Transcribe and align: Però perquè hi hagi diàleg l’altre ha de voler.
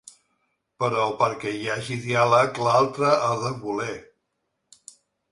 Però 0.83 1.01
perquè 1.17 1.51
hi 1.57 1.67
hagi 1.73 1.97
diàleg 2.05 2.57
l’altre 2.67 3.11
ha 3.27 3.35
de 3.43 3.51
voler. 3.67 3.99